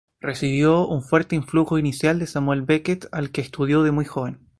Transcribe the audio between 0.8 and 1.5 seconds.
un fuerte